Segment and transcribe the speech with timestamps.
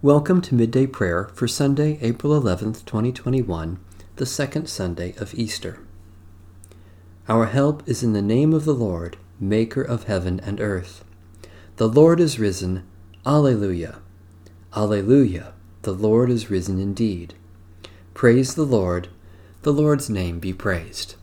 [0.00, 3.80] Welcome to Midday Prayer for Sunday, April 11th, 2021,
[4.14, 5.80] the second Sunday of Easter.
[7.28, 11.04] Our help is in the name of the Lord, Maker of heaven and earth.
[11.78, 12.84] The Lord is risen.
[13.26, 13.98] Alleluia.
[14.72, 15.52] Alleluia.
[15.82, 17.34] The Lord is risen indeed.
[18.14, 19.08] Praise the Lord.
[19.62, 21.16] The Lord's name be praised.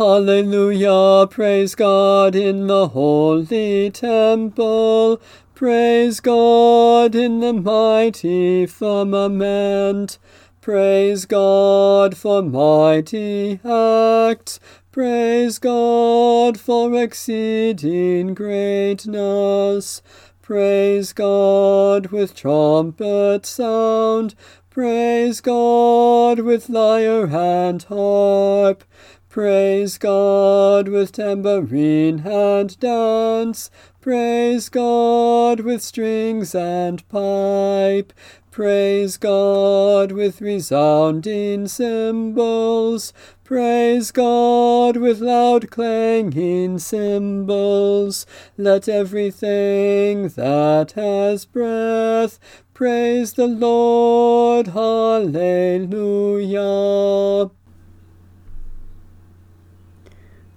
[0.00, 5.20] Alleluia, praise God in the holy temple.
[5.54, 10.16] Praise God in the mighty firmament.
[10.62, 14.58] Praise God for mighty acts.
[14.92, 20.00] Praise God for exceeding greatness.
[20.40, 24.34] Praise God with trumpet sound.
[24.70, 28.84] Praise God with lyre and harp.
[29.32, 33.70] Praise God with tambourine and dance.
[34.02, 38.12] Praise God with strings and pipe.
[38.50, 43.14] Praise God with resounding cymbals.
[43.42, 48.26] Praise God with loud clanging cymbals.
[48.58, 52.38] Let everything that has breath
[52.74, 54.66] praise the Lord.
[54.66, 55.88] Hallelujah.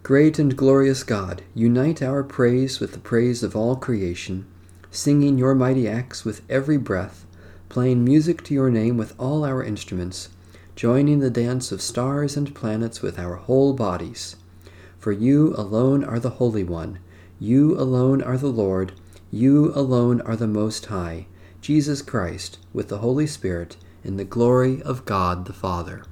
[0.05, 4.45] Great and glorious God, unite our praise with the praise of all creation,
[4.91, 7.25] singing your mighty acts with every breath,
[7.69, 10.29] playing music to your name with all our instruments,
[10.75, 14.35] joining the dance of stars and planets with our whole bodies.
[14.99, 16.99] For you alone are the Holy One,
[17.39, 18.91] you alone are the Lord,
[19.31, 21.25] you alone are the Most High,
[21.61, 26.03] Jesus Christ, with the Holy Spirit, in the glory of God the Father.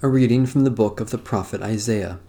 [0.00, 2.20] A reading from the book of the prophet Isaiah.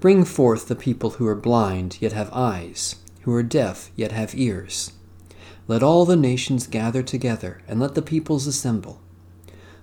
[0.00, 4.34] Bring forth the people who are blind, yet have eyes, who are deaf, yet have
[4.34, 4.92] ears.
[5.66, 9.02] Let all the nations gather together, and let the peoples assemble.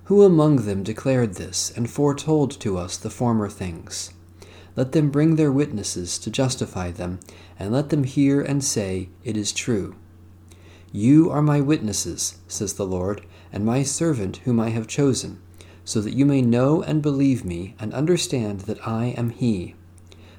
[0.05, 4.11] Who among them declared this, and foretold to us the former things?
[4.75, 7.19] Let them bring their witnesses to justify them,
[7.59, 9.95] and let them hear and say, It is true.
[10.91, 13.23] You are my witnesses, says the Lord,
[13.53, 15.39] and my servant whom I have chosen
[15.85, 19.75] so that you may know and believe me, and understand that I am He.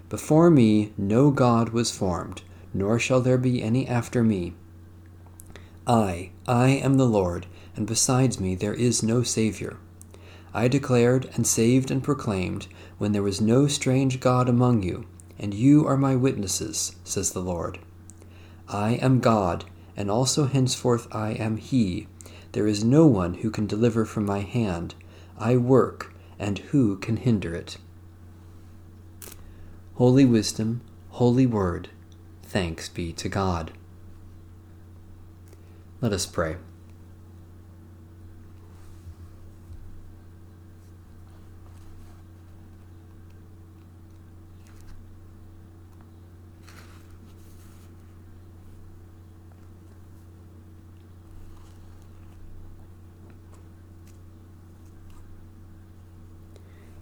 [0.09, 2.43] Before me no God was formed,
[2.75, 4.55] nor shall there be any after me.
[5.87, 7.47] I, I am the Lord,
[7.77, 9.79] and besides me there is no Saviour.
[10.53, 12.67] I declared and saved and proclaimed,
[12.99, 15.07] when there was no strange God among you,
[15.39, 17.79] and you are my witnesses, says the Lord.
[18.69, 19.65] I am God,
[19.97, 22.09] and also henceforth I am He.
[22.53, 24.95] There is no one who can deliver from my hand.
[25.39, 27.77] I work, and who can hinder it?
[29.95, 31.89] Holy Wisdom, Holy Word,
[32.43, 33.73] thanks be to God.
[36.01, 36.57] Let us pray.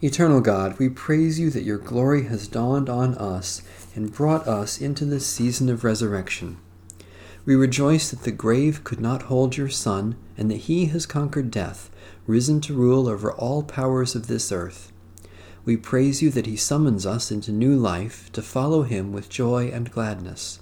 [0.04, 3.62] Eternal God, we praise you that your glory has dawned on us
[3.94, 6.58] and brought us into this season of resurrection.
[7.46, 11.50] We rejoice that the grave could not hold your Son, and that he has conquered
[11.50, 11.88] death,
[12.26, 14.92] risen to rule over all powers of this earth.
[15.64, 19.70] We praise you that he summons us into new life to follow him with joy
[19.72, 20.60] and gladness.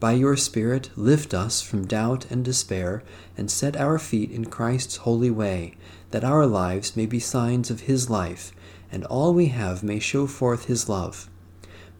[0.00, 3.02] By your Spirit, lift us from doubt and despair,
[3.38, 5.78] and set our feet in Christ's holy way,
[6.10, 8.52] that our lives may be signs of his life,
[8.90, 11.28] and all we have may show forth his love.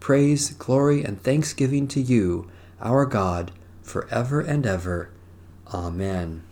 [0.01, 2.49] Praise, glory, and thanksgiving to you,
[2.81, 5.11] our God, for ever and ever.
[5.73, 6.43] Amen.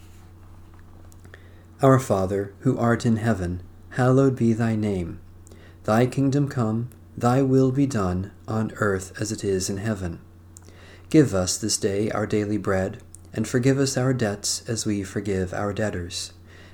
[1.83, 5.21] Our Father, who art in heaven, hallowed be thy name.
[5.85, 10.21] Thy kingdom come, thy will be done, on earth as it is in heaven.
[11.11, 15.55] Give us this day our daily bread, and forgive us our debts as we forgive
[15.55, 16.33] our debtors.